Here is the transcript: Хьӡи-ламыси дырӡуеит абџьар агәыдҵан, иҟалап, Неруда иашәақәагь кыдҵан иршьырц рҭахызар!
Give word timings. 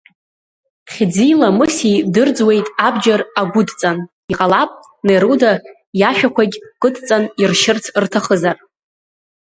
Хьӡи-ламыси 0.93 1.93
дырӡуеит 2.13 2.67
абџьар 2.85 3.21
агәыдҵан, 3.41 3.97
иҟалап, 4.31 4.71
Неруда 5.07 5.51
иашәақәагь 5.99 6.55
кыдҵан 6.81 7.23
иршьырц 7.41 7.85
рҭахызар! 8.03 8.57